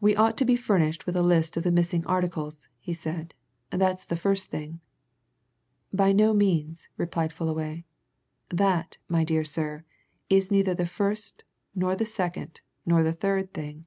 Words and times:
"We 0.00 0.14
ought 0.14 0.36
to 0.38 0.44
be 0.44 0.54
furnished 0.54 1.04
with 1.04 1.16
a 1.16 1.20
list 1.24 1.56
of 1.56 1.64
the 1.64 1.72
missing 1.72 2.06
articles," 2.06 2.68
he 2.78 2.94
said. 2.94 3.34
"That's 3.70 4.04
the 4.04 4.14
first 4.14 4.50
thing." 4.50 4.78
"By 5.92 6.12
no 6.12 6.32
means," 6.32 6.88
replied 6.96 7.32
Fullaway. 7.32 7.82
"That, 8.50 8.98
my 9.08 9.24
dear 9.24 9.42
sir, 9.42 9.82
is 10.30 10.52
neither 10.52 10.74
the 10.76 10.86
first, 10.86 11.42
nor 11.74 11.96
the 11.96 12.04
second, 12.06 12.60
nor 12.86 13.02
the 13.02 13.12
third 13.14 13.52
thing. 13.52 13.86